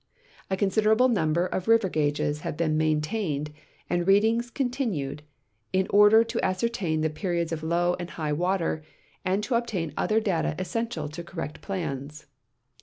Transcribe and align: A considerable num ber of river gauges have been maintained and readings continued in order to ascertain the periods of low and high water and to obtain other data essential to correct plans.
A 0.49 0.57
considerable 0.57 1.09
num 1.09 1.33
ber 1.33 1.45
of 1.45 1.67
river 1.67 1.87
gauges 1.87 2.39
have 2.39 2.57
been 2.57 2.75
maintained 2.75 3.53
and 3.87 4.07
readings 4.07 4.49
continued 4.49 5.21
in 5.73 5.85
order 5.91 6.23
to 6.23 6.43
ascertain 6.43 7.01
the 7.01 7.09
periods 7.11 7.51
of 7.51 7.61
low 7.61 7.95
and 7.99 8.09
high 8.09 8.33
water 8.33 8.81
and 9.23 9.43
to 9.43 9.53
obtain 9.53 9.93
other 9.95 10.19
data 10.19 10.55
essential 10.57 11.07
to 11.09 11.23
correct 11.23 11.61
plans. 11.61 12.25